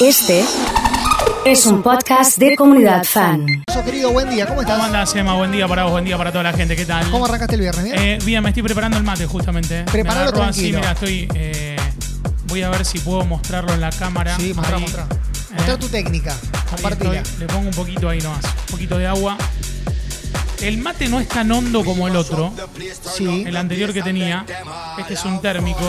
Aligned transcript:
Este 0.00 0.44
es 1.44 1.66
un 1.66 1.82
podcast 1.82 2.38
de 2.38 2.56
comunidad 2.56 3.04
fan. 3.04 3.46
Querido, 3.84 4.10
buen 4.12 4.28
día, 4.30 4.46
¿cómo 4.46 4.60
estás? 4.60 4.76
¿Cómo 4.76 4.86
andás, 4.86 5.14
Emma? 5.14 5.34
Buen 5.34 5.52
día 5.52 5.66
para 5.68 5.84
vos, 5.84 5.92
buen 5.92 6.04
día 6.04 6.16
para 6.18 6.30
toda 6.32 6.44
la 6.44 6.52
gente. 6.52 6.76
¿Qué 6.76 6.84
tal? 6.84 7.10
¿Cómo 7.10 7.24
arrancaste 7.24 7.54
el 7.54 7.60
viernes? 7.62 7.84
¿Bien? 7.84 7.98
Eh, 7.98 8.18
bien, 8.24 8.42
me 8.42 8.50
estoy 8.50 8.62
preparando 8.62 8.96
el 8.96 9.04
mate 9.04 9.26
justamente. 9.26 9.84
Preparalo 9.84 10.28
agarró 10.30 10.42
así, 10.44 10.70
tranquilo. 10.70 10.78
mira, 10.78 10.92
estoy. 10.92 11.28
eh, 11.34 11.76
voy 12.46 12.62
a 12.62 12.70
ver 12.70 12.84
si 12.84 12.98
puedo 12.98 13.24
mostrarlo 13.24 13.72
en 13.72 13.80
la 13.80 13.90
cámara. 13.90 14.36
sí, 14.36 14.52
mostrá, 14.54 14.76
Ahí. 14.76 14.82
mostrá. 14.82 15.02
Eh, 15.04 15.54
Mostrá 15.56 15.78
tu 15.78 15.88
técnica, 15.88 16.36
compartila. 16.70 17.22
Le 17.38 17.46
pongo 17.46 17.68
un 17.68 17.74
poquito 17.74 18.08
ahí 18.08 18.20
nomás. 18.20 18.44
Un 18.44 18.66
poquito 18.72 18.98
de 18.98 19.06
agua. 19.06 19.36
El 20.60 20.78
mate 20.78 21.08
no 21.08 21.20
es 21.20 21.28
tan 21.28 21.50
hondo 21.50 21.84
como 21.84 22.06
el 22.06 22.16
otro, 22.16 22.52
Sí, 23.16 23.44
el 23.46 23.56
anterior 23.56 23.92
que 23.92 24.02
tenía. 24.02 24.44
Este 24.98 25.14
es 25.14 25.24
un 25.24 25.40
térmico. 25.40 25.80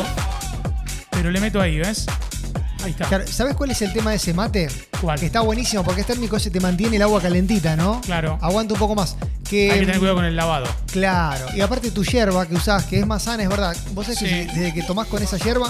Pero 1.11 1.29
le 1.29 1.39
meto 1.41 1.59
ahí, 1.61 1.77
¿ves? 1.77 2.05
Ahí 2.83 2.91
está. 2.91 3.07
Claro, 3.07 3.25
¿Sabes 3.27 3.55
cuál 3.55 3.71
es 3.71 3.81
el 3.81 3.93
tema 3.93 4.11
de 4.11 4.17
ese 4.17 4.33
mate? 4.33 4.67
¿Cuál? 5.01 5.19
Que 5.19 5.25
está 5.27 5.41
buenísimo 5.41 5.83
porque 5.83 6.01
es 6.01 6.07
térmico, 6.07 6.35
ese 6.37 6.49
te 6.51 6.59
mantiene 6.59 6.95
el 6.97 7.01
agua 7.01 7.21
calentita, 7.21 7.75
¿no? 7.75 8.01
Claro. 8.01 8.37
Aguanta 8.41 8.73
un 8.73 8.79
poco 8.79 8.95
más. 8.95 9.15
Que, 9.49 9.69
Hay 9.71 9.79
que 9.79 9.85
tener 9.85 9.99
cuidado 9.99 10.15
con 10.15 10.25
el 10.25 10.35
lavado. 10.35 10.65
Claro, 10.91 11.45
y 11.53 11.59
aparte 11.61 11.91
tu 11.91 12.03
yerba 12.05 12.45
que 12.45 12.55
usás, 12.55 12.85
que 12.85 12.99
es 12.99 13.05
más 13.05 13.23
sana, 13.23 13.43
es 13.43 13.49
verdad. 13.49 13.75
Vos 13.93 14.05
sabés 14.05 14.19
que 14.19 14.27
Sí. 14.49 14.59
desde 14.59 14.73
que 14.73 14.83
tomás 14.83 15.07
con 15.07 15.21
esa 15.21 15.37
yerba, 15.37 15.69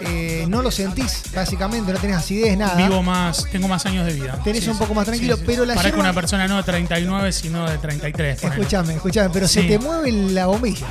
eh, 0.00 0.46
no 0.48 0.62
lo 0.62 0.70
sentís, 0.70 1.22
básicamente, 1.34 1.92
no 1.92 1.98
tenés 1.98 2.16
acidez, 2.16 2.56
nada. 2.56 2.76
Vivo 2.76 3.02
más, 3.02 3.44
tengo 3.52 3.68
más 3.68 3.84
años 3.84 4.06
de 4.06 4.14
vida. 4.14 4.38
Tenés 4.42 4.66
un 4.68 4.78
poco 4.78 4.94
más 4.94 5.04
tranquilo, 5.06 5.36
pero 5.44 5.66
la 5.66 5.74
Parezco 5.74 5.98
yerba- 5.98 6.10
una 6.10 6.14
persona 6.14 6.48
no 6.48 6.56
de 6.56 6.62
39, 6.62 7.32
sino 7.32 7.68
de 7.68 7.76
33. 7.76 8.40
ponele. 8.40 8.60
Escúchame, 8.62 8.94
escúchame, 8.94 9.28
pero 9.30 9.46
se 9.48 9.64
te 9.64 9.78
mueve 9.78 10.12
la 10.12 10.46
bombilla. 10.46 10.86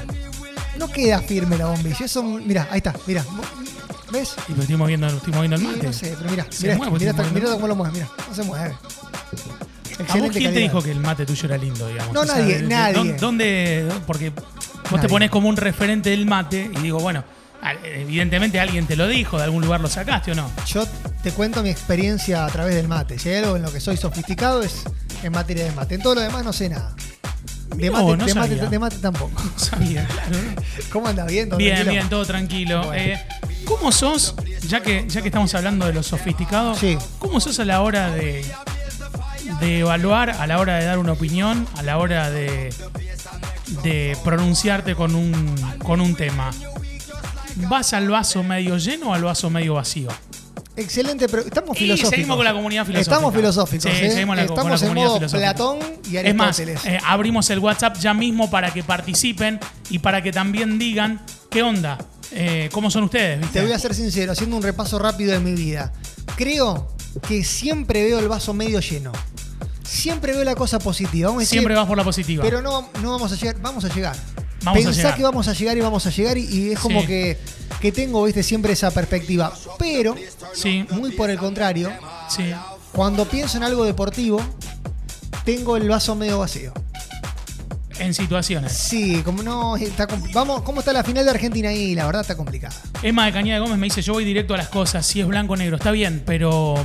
No 0.80 0.88
queda 0.92 1.20
firme 1.22 1.58
la 1.58 1.66
bombilla. 1.68 1.98
Eso, 2.06 2.24
mira, 2.24 2.68
ahí 2.72 2.78
está, 2.78 2.94
mira. 3.06 3.24
¿Ves? 4.12 4.34
Y 4.48 4.54
lo 4.54 4.62
estoy 4.62 4.76
moviendo, 4.78 5.08
lo 5.08 5.18
estoy 5.18 5.34
moviendo 5.34 5.58
Sí, 5.58 5.64
mate. 5.68 5.84
no 5.84 5.94
sé, 5.94 6.16
pero 6.18 6.32
mira, 6.32 6.48
mira, 6.62 6.76
mira, 7.32 7.52
cómo 7.52 7.68
lo 7.68 7.76
mueve, 7.76 7.94
mira, 7.94 8.10
no 8.28 8.34
se 8.36 8.44
mueve. 8.44 8.66
¿A 8.66 8.72
vos 8.72 10.00
Excelente 10.00 10.40
quién 10.40 10.54
te 10.54 10.60
dijo 10.62 10.82
que 10.82 10.92
el 10.92 11.00
mate 11.00 11.26
tuyo 11.26 11.46
era 11.46 11.58
lindo, 11.58 11.88
digamos? 11.88 12.14
No, 12.14 12.24
nadie, 12.26 12.56
de- 12.56 12.62
de- 12.64 12.68
nadie. 12.68 12.94
¿dó- 13.14 13.18
¿Dónde? 13.20 13.88
Porque 14.08 14.30
vos 14.32 14.44
Nadie. 14.94 15.02
te 15.02 15.10
pones 15.10 15.30
como 15.30 15.50
un 15.50 15.58
referente 15.58 16.10
del 16.10 16.26
mate 16.26 16.72
y 16.74 16.80
digo, 16.82 17.00
bueno, 17.00 17.24
al- 17.62 17.78
evidentemente 17.86 18.60
alguien 18.60 18.88
te 18.88 18.96
lo 18.96 19.08
dijo, 19.08 19.38
de 19.38 19.44
algún 19.44 19.62
lugar 19.62 19.82
lo 19.82 19.90
sacaste 19.90 20.32
o 20.32 20.36
no. 20.36 20.50
Yo 20.66 20.88
te 21.22 21.32
cuento 21.32 21.62
mi 21.62 21.70
experiencia 21.70 22.46
a 22.46 22.50
través 22.50 22.74
del 22.76 22.88
mate. 22.88 23.20
Si 23.20 23.30
hay 23.30 23.44
algo 23.44 23.58
en 23.58 23.62
lo 23.62 23.72
que 23.74 23.80
soy 23.82 23.98
sofisticado 23.98 24.64
es 24.64 24.84
en 25.22 25.32
materia 25.34 25.66
de 25.66 25.72
mate. 25.74 25.96
En 25.96 26.02
todo 26.02 26.16
lo 26.16 26.22
demás 26.22 26.44
no 26.46 26.54
sé 26.54 26.70
nada. 26.70 26.96
De 27.76 27.90
mate, 27.92 28.04
vos, 28.04 28.18
no 28.18 28.26
de, 28.26 28.34
mate, 28.34 28.50
sabía. 28.56 28.70
de 28.70 28.80
mate 28.80 28.98
tampoco. 28.98 29.42
No 29.44 29.52
sabía, 29.60 30.06
claro. 30.08 30.38
¿Cómo 30.92 31.08
anda? 31.08 31.26
¿Bien? 31.26 31.48
¿Todo 31.50 31.58
Bien, 31.58 31.76
tranquilo? 31.76 31.92
bien, 31.94 32.10
todo 32.10 32.26
tranquilo. 32.26 32.86
Bueno. 32.88 32.94
Eh, 33.02 33.20
¿Cómo 33.66 33.92
sos, 33.92 34.36
ya 34.68 34.82
que, 34.82 35.06
ya 35.08 35.22
que 35.22 35.28
estamos 35.28 35.54
hablando 35.56 35.86
de 35.86 35.94
lo 35.94 36.02
sofisticado, 36.04 36.76
Sí. 36.76 36.98
cómo 37.20 37.40
sos 37.40 37.60
a 37.60 37.66
la 37.66 37.82
hora 37.82 38.10
de, 38.10 38.44
de 39.60 39.80
evaluar, 39.80 40.32
a 40.32 40.48
la 40.48 40.58
hora 40.60 40.78
de 40.78 40.86
dar 40.86 40.98
una 40.98 41.12
opinión, 41.12 41.68
a 41.78 41.84
la 41.84 41.98
hora 42.00 42.32
de, 42.32 42.74
de 43.84 44.18
pronunciarte 44.24 44.96
con 44.96 45.14
un, 45.16 45.56
con 45.84 46.02
un 46.02 46.16
tema? 46.16 46.50
¿Vas 47.70 47.94
al 47.94 48.10
vaso 48.10 48.42
medio 48.42 48.78
lleno 48.78 49.10
o 49.10 49.14
al 49.14 49.24
vaso 49.24 49.50
medio 49.50 49.76
vacío? 49.76 50.10
Excelente, 50.80 51.28
pero 51.30 51.44
estamos 51.44 51.76
Y 51.78 51.82
filosóficos. 51.82 52.10
seguimos 52.12 52.36
con 52.38 52.46
la 52.46 52.54
comunidad 52.54 52.86
filosófica. 52.86 53.12
Estamos 53.16 53.36
filosóficos. 53.36 53.92
Sí, 53.92 54.06
¿eh? 54.06 54.12
seguimos 54.12 54.38
la- 54.38 54.46
con 54.48 54.56
la 54.56 54.62
Estamos 54.64 54.82
en 54.82 54.88
comunidad 54.88 55.08
modo 55.08 55.18
filosófica. 55.18 55.54
Platón 55.54 55.80
y 56.10 56.18
Es 56.18 56.36
más, 56.36 56.60
Aristóteles. 56.60 56.86
eh, 56.86 57.00
abrimos 57.06 57.50
el 57.50 57.60
WhatsApp 57.60 57.98
ya 57.98 58.14
mismo 58.14 58.50
para 58.50 58.72
que 58.74 58.84
participen 58.84 59.60
y 59.90 60.00
para 60.00 60.22
que 60.22 60.32
también 60.32 60.80
digan 60.80 61.22
qué 61.50 61.64
onda, 61.64 61.98
eh, 62.32 62.70
cómo 62.72 62.90
son 62.92 63.04
ustedes. 63.04 63.40
¿viste? 63.40 63.60
Te 63.60 63.66
voy 63.66 63.74
a 63.74 63.80
ser 63.80 63.94
sincero, 63.94 64.32
haciendo 64.32 64.56
un 64.56 64.64
repaso 64.64 64.98
rápido 65.00 65.32
de 65.34 65.40
mi 65.40 65.54
vida. 65.54 65.92
Creo 66.36 66.88
que 67.28 67.44
siempre 67.44 68.04
veo 68.04 68.20
el 68.20 68.28
vaso 68.28 68.54
medio 68.54 68.80
lleno. 68.80 69.12
Siempre 69.84 70.34
veo 70.34 70.44
la 70.44 70.56
cosa 70.56 70.80
positiva. 70.80 71.28
Vamos 71.30 71.42
a 71.42 71.44
decir, 71.44 71.58
Siempre 71.60 71.76
vas 71.76 71.88
por 71.88 71.98
la 71.98 72.04
positiva. 72.04 72.44
Pero 72.44 72.62
no, 72.62 72.90
no 73.02 73.12
vamos 73.12 73.32
a 73.32 73.36
llegar, 73.36 73.60
vamos 73.62 73.84
a 73.86 73.94
llegar. 73.94 74.16
Vamos 74.64 74.82
a 74.82 74.86
Pensá 74.86 74.92
llegar. 75.02 75.16
que 75.18 75.24
vamos 75.24 75.48
a 75.48 75.54
llegar 75.54 75.78
y 75.78 75.82
vamos 75.82 76.06
a 76.06 76.10
llegar 76.12 76.38
y, 76.38 76.46
y 76.46 76.72
es 76.72 76.80
como 76.80 77.02
Sí. 77.02 77.08
que, 77.08 77.38
que 77.80 77.92
tengo, 77.92 78.24
viste, 78.24 78.44
siempre 78.44 78.74
esa 78.74 78.92
perspectiva. 78.92 79.54
Pero, 79.78 80.16
Sí, 80.54 80.86
muy 80.92 81.12
por 81.12 81.30
el 81.30 81.38
contrario, 81.38 81.92
sí. 82.30 82.52
cuando 82.92 83.26
pienso 83.26 83.58
en 83.58 83.64
algo 83.64 83.86
deportivo, 83.86 84.42
tengo 85.46 85.78
el 85.78 85.88
vaso 85.88 86.16
medio 86.16 86.40
vacío. 86.40 86.74
En 88.00 88.14
situaciones. 88.14 88.72
Sí, 88.72 89.22
como 89.24 89.44
no, 89.44 89.76
está 89.76 90.08
vamos, 90.34 90.62
¿cómo 90.62 90.80
está 90.80 90.94
la 90.94 91.04
final 91.04 91.26
de 91.26 91.32
Argentina 91.32 91.70
ahí? 91.70 91.96
La 91.96 92.06
verdad 92.06 92.22
está 92.22 92.36
complicada. 92.38 92.74
Emma 93.04 93.26
de 93.26 93.34
Cañada 93.34 93.60
Gómez 93.60 93.78
me 93.78 93.88
dice, 93.88 94.02
yo 94.02 94.14
voy 94.14 94.24
directo 94.24 94.54
a 94.54 94.58
las 94.58 94.70
cosas, 94.70 95.06
si 95.06 95.20
es 95.20 95.28
blanco 95.28 95.54
o 95.54 95.58
negro, 95.58 95.76
está 95.76 95.92
bien, 95.92 96.24
pero 96.26 96.76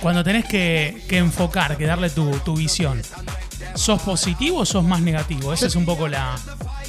cuando 0.00 0.22
tenés 0.22 0.44
que, 0.44 1.02
que 1.08 1.18
enfocar, 1.18 1.76
que 1.76 1.86
darle 1.86 2.08
tu, 2.08 2.30
tu 2.38 2.54
visión, 2.56 3.02
¿sos 3.74 4.00
positivo 4.02 4.58
o 4.58 4.66
sos 4.66 4.84
más 4.84 5.00
negativo? 5.00 5.52
Esa 5.52 5.66
es 5.66 5.74
un 5.74 5.84
poco 5.84 6.06
la, 6.06 6.36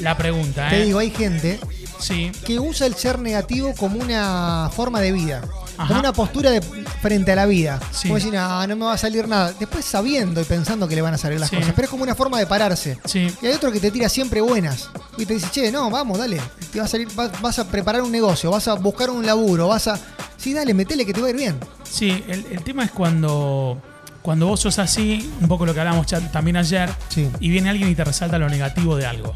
la 0.02 0.18
pregunta. 0.18 0.70
Te 0.70 0.82
¿eh? 0.82 0.86
digo, 0.86 1.00
hay 1.00 1.12
gente 1.12 1.60
Sí, 2.00 2.32
que 2.46 2.60
usa 2.60 2.88
el 2.88 2.96
ser 2.96 3.20
negativo 3.20 3.76
como 3.78 4.00
una 4.00 4.72
forma 4.76 5.00
de 5.02 5.12
vida, 5.12 5.44
Ajá. 5.78 5.88
como 5.88 6.00
una 6.00 6.12
postura 6.14 6.50
de 6.50 6.60
frente 6.60 7.32
a 7.32 7.36
la 7.36 7.46
vida. 7.46 7.80
Sí. 7.92 8.08
Como 8.08 8.16
decir, 8.16 8.34
no, 8.34 8.66
no 8.66 8.76
me 8.76 8.86
va 8.86 8.94
a 8.94 8.98
salir 8.98 9.28
nada. 9.28 9.54
Después 9.60 9.86
sabiendo 9.86 10.42
y 10.42 10.44
pensando 10.46 10.88
que 10.88 10.96
le 10.96 11.04
van 11.04 11.14
a 11.14 11.20
salir 11.20 11.40
las 11.40 11.52
Sí. 11.52 11.58
cosas, 11.58 11.74
pero 11.76 11.86
es 11.86 11.90
como 11.92 12.02
una 12.02 12.16
forma 12.16 12.40
de 12.40 12.48
pararse. 12.48 12.98
sí. 13.06 13.28
Y 13.44 13.46
hay 13.46 13.54
otro 13.54 13.72
que 13.72 13.80
te 13.80 13.92
tira 13.92 14.10
siempre 14.10 14.42
buenas. 14.42 14.90
Y 15.18 15.28
te 15.28 15.36
dice, 15.36 15.48
che, 15.52 15.72
no, 15.72 15.92
vamos, 15.92 16.18
dale. 16.18 16.42
Te 16.72 16.80
va 16.80 16.86
a 16.86 16.88
salir, 16.88 17.08
vas, 17.14 17.40
vas 17.40 17.60
a 17.60 17.68
preparar 17.68 18.02
un 18.02 18.12
negocio, 18.12 18.50
vas 18.50 18.68
a 18.68 18.74
buscar 18.74 19.12
un 19.12 19.24
laburo, 19.24 19.68
vas 19.68 19.88
a. 19.88 20.00
Sí, 20.38 20.54
dale, 20.56 20.74
metele 20.74 21.06
que 21.06 21.14
te 21.14 21.22
va 21.22 21.28
a 21.28 21.30
ir 21.30 21.36
bien. 21.36 21.60
Sí, 21.84 22.24
el, 22.28 22.48
el 22.50 22.64
tema 22.64 22.84
es 22.84 22.90
cuando, 22.90 23.80
cuando 24.24 24.48
vos 24.48 24.60
sos 24.60 24.80
así, 24.80 25.32
un 25.40 25.48
poco 25.48 25.68
lo 25.68 25.74
que 25.76 25.82
hablamos 25.82 26.08
también 26.32 26.58
ayer, 26.58 26.90
Sí. 27.10 27.30
y 27.40 27.50
viene 27.50 27.70
alguien 27.70 27.90
y 27.90 27.94
te 27.96 28.04
resalta 28.04 28.40
lo 28.40 28.50
negativo 28.50 28.96
de 28.96 29.06
algo. 29.06 29.36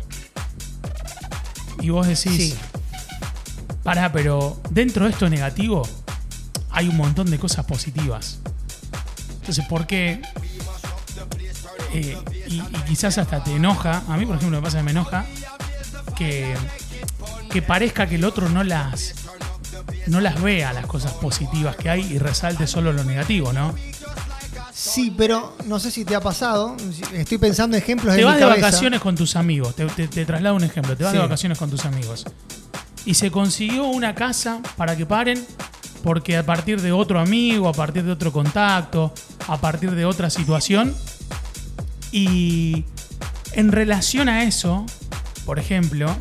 Y 1.86 1.90
vos 1.92 2.08
decís, 2.08 2.36
Sí. 2.36 2.56
pará, 3.84 4.12
pero 4.12 4.60
dentro 4.72 5.06
de 5.06 5.12
esto 5.12 5.30
negativo 5.30 5.88
hay 6.72 6.88
un 6.88 6.98
montón 6.98 7.30
de 7.30 7.38
cosas 7.38 7.64
positivas. 7.66 8.40
Entonces, 9.42 9.64
¿por 9.68 9.86
qué? 9.86 10.20
Eh, 11.94 12.18
y, 12.48 12.56
y 12.56 12.62
quizás 12.88 13.20
hasta 13.20 13.44
te 13.44 13.56
enoja, 13.56 14.02
a 14.10 14.18
mí 14.18 14.26
por 14.26 14.38
ejemplo 14.38 14.58
me 14.60 14.64
pasa 14.66 14.78
que 14.80 14.84
me 14.84 14.92
enoja, 14.92 15.26
que, 16.18 16.56
que 17.52 17.62
parezca 17.62 18.08
que 18.08 18.16
el 18.16 18.26
otro 18.26 18.50
no 18.50 18.64
las, 18.64 19.14
no 20.08 20.20
las 20.22 20.42
vea 20.42 20.74
las 20.74 20.88
cosas 20.88 21.12
positivas 21.14 21.76
que 21.76 21.92
hay 21.92 22.02
y 22.02 22.18
resalte 22.18 22.66
solo 22.66 22.94
lo 22.94 23.04
negativo, 23.04 23.54
¿no? 23.54 23.76
Sí, 24.94 25.14
pero 25.18 25.56
no 25.66 25.80
sé 25.80 25.92
si 25.92 26.06
te 26.06 26.16
ha 26.16 26.22
pasado. 26.22 26.76
Estoy 27.14 27.38
pensando 27.38 27.76
en 27.78 27.84
ejemplos 27.84 28.14
Te 28.16 28.22
en 28.22 28.28
vas 28.28 28.36
mi 28.36 28.42
de 28.42 28.48
cabeza. 28.48 28.66
vacaciones 28.68 29.00
con 29.02 29.16
tus 29.16 29.36
amigos, 29.36 29.76
te, 29.76 29.86
te- 29.88 30.08
te 30.08 30.26
traslado 30.26 30.56
un 30.56 30.64
ejemplo, 30.64 30.96
te 30.96 31.04
vas 31.04 31.12
Sí. 31.12 31.18
de 31.18 31.24
vacaciones 31.24 31.58
con 31.58 31.70
tus 31.70 31.86
amigos 31.86 32.26
y 33.06 33.14
se 33.16 33.32
consiguió 33.32 33.86
una 33.88 34.16
casa 34.16 34.62
para 34.78 34.96
que 34.96 35.06
paren 35.06 35.46
porque 36.04 36.38
a 36.38 36.46
partir 36.46 36.82
de 36.82 36.92
otro 36.92 37.20
amigo, 37.20 37.68
a 37.68 37.74
partir 37.74 38.04
de 38.04 38.12
otro 38.12 38.32
contacto, 38.32 39.14
a 39.48 39.58
partir 39.60 39.92
de 39.92 40.06
otra 40.06 40.30
situación 40.30 40.96
y 42.12 42.86
en 43.54 43.72
relación 43.72 44.30
a 44.30 44.44
eso, 44.44 44.86
por 45.46 45.60
ejemplo, 45.60 46.16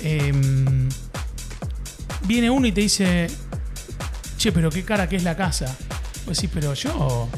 em, 0.00 0.88
viene 2.26 2.50
uno 2.50 2.66
y 2.66 2.72
te 2.72 2.80
dice, 2.82 3.28
che, 4.38 4.52
pero 4.52 4.70
qué 4.70 4.84
cara 4.84 5.08
que 5.08 5.16
es 5.16 5.22
la 5.22 5.36
casa. 5.36 5.76
Pues 6.24 6.38
sí, 6.38 6.48
pero 6.48 6.74
yo 6.74 7.28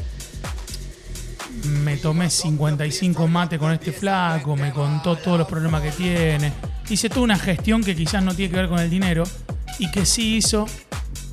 me 1.95 2.01
tomé 2.01 2.29
55 2.29 3.25
mate 3.25 3.57
con 3.57 3.71
este 3.71 3.93
flaco, 3.93 4.57
me 4.57 4.71
contó 4.71 5.15
todos 5.15 5.37
los 5.37 5.47
problemas 5.47 5.81
que 5.81 5.91
tiene. 5.91 6.51
Hice 6.89 7.07
toda 7.07 7.21
una 7.21 7.39
gestión 7.39 7.81
que 7.81 7.95
quizás 7.95 8.21
no 8.21 8.35
tiene 8.35 8.51
que 8.51 8.57
ver 8.57 8.67
con 8.67 8.79
el 8.79 8.89
dinero 8.89 9.23
y 9.79 9.89
que 9.91 10.05
sí 10.05 10.35
hizo 10.35 10.65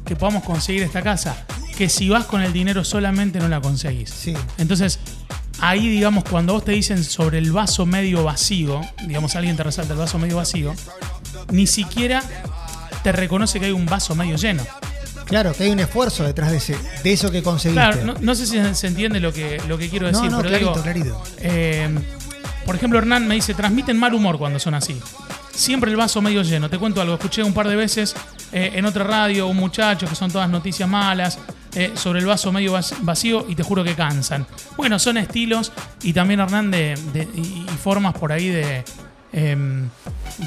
que 0.04 0.14
podamos 0.14 0.44
conseguir 0.44 0.84
esta 0.84 1.02
casa. 1.02 1.46
Que 1.76 1.88
si 1.88 2.08
vas 2.08 2.26
con 2.26 2.42
el 2.42 2.52
dinero 2.52 2.84
solamente 2.84 3.40
no 3.40 3.48
la 3.48 3.60
conseguís. 3.60 4.10
Sí. 4.10 4.34
Entonces, 4.56 5.00
ahí, 5.58 5.88
digamos, 5.88 6.22
cuando 6.22 6.52
vos 6.52 6.64
te 6.64 6.70
dicen 6.70 7.02
sobre 7.02 7.38
el 7.38 7.50
vaso 7.50 7.84
medio 7.84 8.22
vacío, 8.22 8.82
digamos, 9.08 9.34
alguien 9.34 9.56
te 9.56 9.64
resalta 9.64 9.94
el 9.94 9.98
vaso 9.98 10.20
medio 10.20 10.36
vacío, 10.36 10.74
ni 11.50 11.66
siquiera 11.66 12.22
te 13.02 13.10
reconoce 13.10 13.58
que 13.58 13.66
hay 13.66 13.72
un 13.72 13.86
vaso 13.86 14.14
medio 14.14 14.36
lleno. 14.36 14.62
Claro, 15.24 15.52
que 15.52 15.64
hay 15.64 15.70
un 15.70 15.80
esfuerzo 15.80 16.24
detrás 16.24 16.50
de, 16.50 16.58
ese, 16.58 16.76
de 17.02 17.12
eso 17.12 17.30
que 17.30 17.42
conseguiste. 17.42 17.80
Claro, 17.82 18.04
no, 18.04 18.14
no 18.20 18.34
sé 18.34 18.46
si 18.46 18.58
se 18.74 18.86
entiende 18.86 19.20
lo 19.20 19.32
que, 19.32 19.60
lo 19.68 19.78
que 19.78 19.88
quiero 19.88 20.06
decir, 20.06 20.24
no, 20.30 20.36
no, 20.36 20.42
pero 20.42 20.48
clarito, 20.48 20.70
digo, 20.72 20.82
clarito. 20.82 21.22
eh, 21.38 21.88
por 22.66 22.74
ejemplo, 22.76 22.98
Hernán 22.98 23.26
me 23.26 23.34
dice, 23.34 23.54
transmiten 23.54 23.98
mal 23.98 24.14
humor 24.14 24.38
cuando 24.38 24.58
son 24.58 24.74
así. 24.74 25.00
Siempre 25.54 25.90
el 25.90 25.96
vaso 25.96 26.22
medio 26.22 26.42
lleno. 26.42 26.70
Te 26.70 26.78
cuento 26.78 27.00
algo, 27.02 27.14
escuché 27.14 27.42
un 27.42 27.52
par 27.52 27.68
de 27.68 27.76
veces 27.76 28.14
eh, 28.52 28.72
en 28.74 28.84
otra 28.86 29.04
radio 29.04 29.46
un 29.48 29.56
muchacho 29.56 30.06
que 30.06 30.14
son 30.14 30.30
todas 30.30 30.48
noticias 30.48 30.88
malas 30.88 31.38
eh, 31.74 31.92
sobre 31.94 32.20
el 32.20 32.26
vaso 32.26 32.50
medio 32.52 32.72
vac- 32.72 32.94
vacío 33.00 33.44
y 33.48 33.54
te 33.54 33.62
juro 33.62 33.84
que 33.84 33.94
cansan. 33.94 34.46
Bueno, 34.76 34.98
son 34.98 35.18
estilos 35.18 35.72
y 36.02 36.12
también 36.14 36.40
Hernán 36.40 36.70
de, 36.70 36.94
y 37.34 37.66
formas 37.82 38.14
por 38.14 38.32
ahí 38.32 38.48
de, 38.48 38.82
em, 39.32 39.88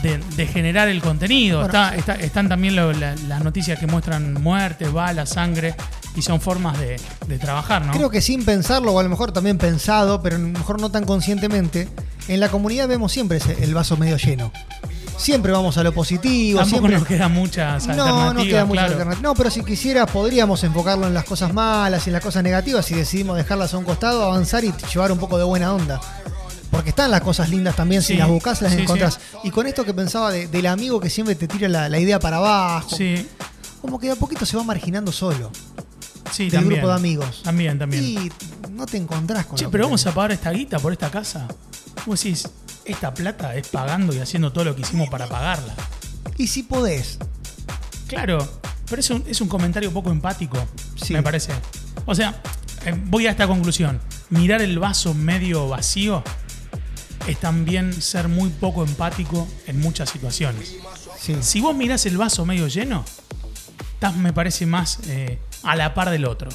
de, 0.03 0.17
de 0.35 0.47
generar 0.47 0.87
el 0.87 1.01
contenido. 1.01 1.59
Bueno. 1.61 1.67
Está- 1.73 1.95
está- 1.95 2.15
están 2.15 2.49
también 2.49 2.75
lo- 2.75 2.93
la- 2.93 3.15
las 3.27 3.43
noticias 3.43 3.79
que 3.79 3.87
muestran 3.87 4.33
muertes, 4.35 4.91
balas, 4.93 5.29
sangre 5.29 5.75
y 6.15 6.21
son 6.21 6.39
formas 6.39 6.79
de, 6.79 6.99
de 7.27 7.39
trabajar, 7.39 7.85
¿no? 7.85 7.91
Creo 7.93 8.09
que 8.09 8.21
sin 8.21 8.45
pensarlo, 8.45 8.93
o 8.93 8.99
a 8.99 9.03
lo 9.03 9.09
mejor 9.09 9.31
también 9.31 9.57
pensado, 9.57 10.21
pero 10.21 10.35
a 10.35 10.39
lo 10.39 10.47
mejor 10.47 10.79
no 10.79 10.89
tan 10.91 11.03
conscientemente, 11.05 11.89
en 12.27 12.39
la 12.39 12.49
comunidad 12.49 12.87
vemos 12.87 13.11
siempre 13.11 13.37
ese- 13.37 13.63
el 13.63 13.73
vaso 13.73 13.97
medio 13.97 14.17
lleno. 14.17 14.51
Siempre 15.17 15.51
vamos 15.53 15.77
a 15.77 15.83
lo 15.83 15.93
positivo, 15.93 16.59
Tampoco 16.59 16.79
siempre. 16.87 16.99
nos 16.99 17.07
quedan 17.07 17.31
muchas 17.31 17.87
alternativas. 17.87 18.07
No, 18.19 18.33
no 18.33 18.43
queda 18.43 18.65
mucha 18.65 18.73
claro. 18.81 18.91
alternativa. 18.93 19.21
No, 19.29 19.33
pero 19.33 19.49
si 19.49 19.63
quisieras, 19.63 20.11
podríamos 20.11 20.61
enfocarlo 20.65 21.07
en 21.07 21.13
las 21.13 21.23
cosas 21.23 21.53
malas 21.53 22.05
y 22.05 22.09
en 22.09 22.13
las 22.13 22.21
cosas 22.23 22.43
negativas 22.43 22.91
y 22.91 22.95
decidimos 22.95 23.37
dejarlas 23.37 23.73
a 23.73 23.77
un 23.77 23.85
costado, 23.85 24.25
avanzar 24.25 24.65
y 24.65 24.73
llevar 24.93 25.13
un 25.13 25.17
poco 25.17 25.37
de 25.37 25.45
buena 25.45 25.73
onda. 25.73 26.01
Porque 26.85 26.91
están 26.91 27.09
las 27.09 27.21
cosas 27.21 27.49
lindas 27.49 27.75
también, 27.75 28.03
si 28.03 28.15
las 28.15 28.27
buscas, 28.27 28.61
las 28.61 28.71
sí, 28.73 28.81
encontrás. 28.81 29.19
Y 29.43 29.49
con 29.49 29.65
esto 29.65 29.83
que 29.83 29.91
pensaba 29.95 30.29
de- 30.31 30.47
del 30.47 30.67
amigo 30.67 30.99
que 30.99 31.09
siempre 31.09 31.33
te 31.33 31.47
tira 31.47 31.67
la, 31.67 31.89
la 31.89 31.97
idea 31.97 32.19
para 32.19 32.37
abajo, 32.37 32.95
Sí, 32.95 33.27
como 33.81 33.97
que 33.99 34.05
de 34.05 34.13
a 34.13 34.15
poquito 34.15 34.45
se 34.45 34.55
va 34.55 34.63
marginando 34.63 35.11
solo 35.11 35.49
sí, 36.31 36.43
del 36.43 36.51
también. 36.59 36.73
grupo 36.81 36.89
de 36.89 36.93
amigos. 36.93 37.41
También, 37.43 37.79
también. 37.79 38.03
Y 38.03 38.29
no 38.69 38.85
te 38.85 38.97
encontrás 38.97 39.47
con 39.47 39.57
Che, 39.57 39.67
pero 39.69 39.85
vamos 39.85 40.05
a 40.05 40.13
pagar 40.13 40.33
esta 40.33 40.51
guita 40.51 40.77
por 40.77 40.93
esta 40.93 41.09
casa. 41.09 41.47
Vos 42.05 42.21
decís, 42.23 42.47
esta 42.85 43.11
plata 43.11 43.55
es 43.55 43.67
pagando 43.69 44.13
y 44.13 44.19
haciendo 44.19 44.53
todo 44.53 44.65
lo 44.65 44.75
que 44.75 44.81
hicimos 44.83 45.09
para 45.09 45.25
pagarla. 45.25 45.73
Y 46.37 46.45
si 46.45 46.61
podés, 46.61 47.17
Claro, 48.07 48.47
pero 48.87 48.99
es 48.99 49.09
un, 49.09 49.23
es 49.25 49.41
un 49.41 49.47
comentario 49.47 49.91
poco 49.91 50.11
empático, 50.11 50.59
Sí. 51.03 51.13
me 51.13 51.23
parece. 51.23 51.51
O 52.05 52.13
sea, 52.13 52.39
eh, 52.85 52.93
voy 53.07 53.25
a 53.25 53.31
esta 53.31 53.47
conclusión. 53.47 53.99
Mirar 54.29 54.61
el 54.61 54.77
vaso 54.77 55.15
medio 55.15 55.67
vacío 55.67 56.23
es 57.27 57.39
también 57.39 57.93
ser 57.93 58.27
muy 58.27 58.49
poco 58.49 58.83
empático 58.83 59.47
en 59.67 59.79
muchas 59.79 60.09
situaciones. 60.09 60.75
sí. 61.19 61.35
Si 61.41 61.61
vos 61.61 61.75
mirás 61.75 62.05
el 62.05 62.17
vaso 62.17 62.45
medio 62.45 62.67
lleno, 62.67 63.03
estás, 63.93 64.15
me 64.15 64.33
parece, 64.33 64.65
más 64.65 64.99
eh, 65.07 65.39
a 65.63 65.75
la 65.75 65.93
par 65.93 66.09
del 66.09 66.25
otro. 66.25 66.49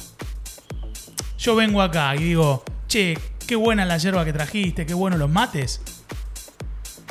Yo 1.37 1.55
vengo 1.55 1.81
acá 1.81 2.15
y 2.15 2.23
digo, 2.23 2.63
che, 2.87 3.17
qué 3.47 3.55
buena 3.55 3.85
la 3.85 3.97
yerba 3.97 4.23
que 4.23 4.33
trajiste, 4.33 4.85
qué 4.85 4.93
bueno 4.93 5.17
los 5.17 5.29
mates. 5.29 5.81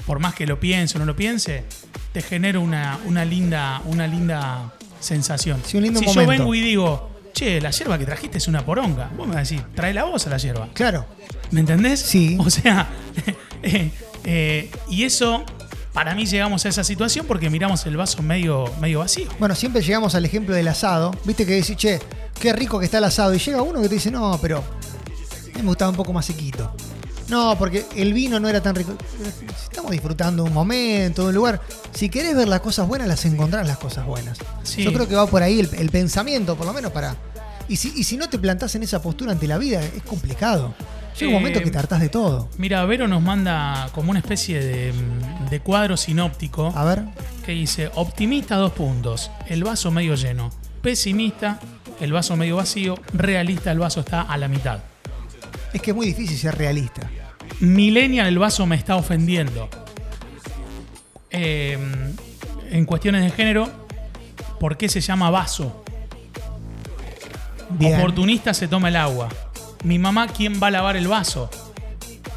Por 0.07 0.21
más 0.21 0.35
que 0.35 0.47
lo 0.47 0.59
piense 0.59 0.97
o 0.97 1.01
no 1.01 1.05
lo 1.05 1.17
piense, 1.17 1.65
te 2.13 2.23
genera 2.23 2.59
una, 2.59 2.99
una 3.07 3.25
linda, 3.25 3.83
una 3.85 4.07
linda 4.07 4.73
sensación. 5.01 5.61
Sí, 5.65 5.77
un 5.77 5.83
lindo 5.85 6.01
si 6.01 6.07
yo 6.07 6.27
vengo 6.27 6.55
y 6.55 6.61
digo, 6.61 7.11
che, 7.33 7.61
la 7.61 7.71
yerba 7.71 7.99
que 7.99 8.05
trajiste 8.05 8.39
es 8.39 8.49
una 8.49 8.65
poronga, 8.65 9.11
vos 9.17 9.27
me 9.27 9.35
vas 9.35 9.37
a 9.37 9.41
decir, 9.41 9.63
trae 9.75 9.93
la 9.93 10.05
voz 10.05 10.27
a 10.27 10.31
la 10.31 10.39
yerba. 10.39 10.69
Claro. 10.75 11.07
¿Me 11.51 11.61
entendés? 11.61 12.01
Sí. 12.01 12.37
O 12.39 12.49
sea, 12.49 12.89
eh, 13.63 13.91
eh, 14.25 14.71
y 14.89 15.05
eso, 15.05 15.45
para 15.93 16.15
mí 16.15 16.27
llegamos 16.27 16.65
a 16.67 16.69
esa 16.69 16.85
situación 16.85 17.27
porque 17.27 17.51
miramos 17.51 17.85
el 17.87 17.97
vaso 17.97 18.23
medio, 18.23 18.73
medio 18.81 19.01
vacío. 19.01 19.29
Bueno, 19.39 19.55
siempre 19.55 19.83
llegamos 19.83 20.15
al 20.15 20.25
ejemplo 20.25 20.55
del 20.55 20.69
asado. 20.69 21.13
Viste 21.25 21.47
que 21.47 21.55
decís, 21.55 21.77
che, 21.77 22.01
qué 22.39 22.53
rico 22.53 22.79
que 22.79 22.85
está 22.85 22.99
el 22.99 23.05
asado. 23.05 23.35
Y 23.35 23.39
llega 23.39 23.63
uno 23.63 23.81
que 23.83 23.89
te 23.89 23.95
dice, 23.95 24.11
no, 24.11 24.39
pero 24.41 24.59
a 24.59 25.57
mí 25.57 25.63
me 25.63 25.69
gustaba 25.69 25.91
un 25.91 25.97
poco 25.97 26.13
más 26.13 26.27
sequito. 26.27 26.73
No, 27.29 27.57
porque 27.57 27.87
el 27.95 28.13
vino 28.13 28.41
no 28.41 28.49
era 28.49 28.61
tan 28.61 28.75
rico. 28.75 28.95
Estamos 29.63 29.93
disfrutando 29.93 30.43
un 30.43 30.53
momento, 30.53 31.27
un 31.27 31.35
lugar. 31.35 31.61
Si 31.93 32.09
querés 32.09 32.35
ver 32.35 32.49
las 32.49 32.61
cosas 32.61 32.89
buenas, 32.89 33.07
las 33.07 33.25
encontrás 33.25 33.67
las 33.67 33.79
cosas 33.79 34.05
buenas. 34.05 34.39
Sí. 34.65 34.83
Yo 34.83 34.93
creo 34.93 35.07
que 35.07 35.15
va 35.15 35.27
por 35.29 35.43
ahí 35.43 35.61
el, 35.61 35.71
el 35.79 35.91
pensamiento, 35.91 36.57
por 36.57 36.67
lo 36.67 36.73
menos 36.73 36.91
para. 36.91 37.15
Y 37.69 37.77
si, 37.77 37.93
y 37.95 38.03
si 38.03 38.17
no 38.17 38.29
te 38.29 38.37
plantás 38.37 38.75
en 38.75 38.83
esa 38.83 39.01
postura 39.01 39.31
ante 39.31 39.47
la 39.47 39.59
vida, 39.59 39.81
es 39.81 40.03
complicado. 40.03 40.75
Llega 41.19 41.29
un 41.31 41.37
Eh, 41.37 41.39
momento 41.39 41.61
que 41.61 41.71
te 41.71 41.79
hartás 41.79 42.01
de 42.01 42.09
todo. 42.09 42.49
Mira, 42.59 42.85
Vero 42.87 43.07
nos 43.09 43.21
manda 43.23 43.89
como 43.95 44.11
una 44.11 44.21
especie 44.21 44.61
de, 44.63 44.93
de 45.51 45.61
cuadro 45.61 45.97
sinóptico 45.97 46.73
A 46.75 46.85
ver, 46.85 47.03
que 47.45 47.53
dice, 47.53 47.91
optimista 47.95 48.57
dos 48.57 48.73
puntos, 48.73 49.31
el 49.49 49.65
vaso 49.65 49.91
medio 49.91 50.15
lleno, 50.15 50.51
pesimista, 50.83 51.59
el 52.01 52.13
vaso 52.13 52.37
medio 52.37 52.57
vacío, 52.57 52.95
realista, 53.13 53.71
el 53.73 53.79
vaso 53.79 54.01
está 54.01 54.23
a 54.23 54.37
la 54.39 54.49
mitad. 54.49 54.79
es 55.73 55.83
que 55.83 55.91
es 55.91 55.97
muy 55.97 56.07
difícil 56.07 56.37
ser 56.39 56.57
realista. 56.57 57.11
Millennial, 57.61 58.27
el 58.29 58.39
vaso 58.39 58.65
me 58.67 58.77
está 58.77 58.97
ofendiendo. 58.97 59.69
Eh, 61.31 61.79
en 62.71 62.85
cuestiones 62.87 63.23
de 63.23 63.31
género, 63.31 63.69
¿por 64.59 64.77
qué 64.77 64.89
se 64.89 65.01
llama 65.01 65.31
vaso? 65.31 65.85
Bien. 67.71 67.99
Oportunista 68.01 68.55
se 68.55 68.67
toma 68.69 68.89
el 68.89 68.97
agua. 68.97 69.29
Mi 69.85 69.99
mamá, 69.99 70.27
¿quién 70.29 70.61
va 70.63 70.67
a 70.69 70.71
lavar 70.71 70.97
el 70.97 71.09
vaso? 71.09 71.51